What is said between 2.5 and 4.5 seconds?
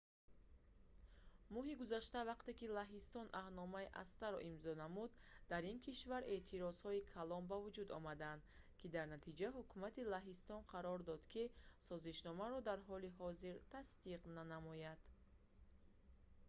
ки лаҳистон аҳдномаи acta-ро